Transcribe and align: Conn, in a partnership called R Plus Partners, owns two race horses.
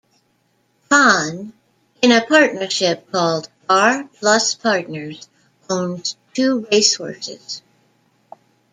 Conn, 0.89 1.53
in 2.01 2.11
a 2.11 2.25
partnership 2.25 3.11
called 3.11 3.49
R 3.69 4.05
Plus 4.19 4.55
Partners, 4.55 5.29
owns 5.69 6.15
two 6.33 6.65
race 6.71 6.95
horses. 6.95 7.61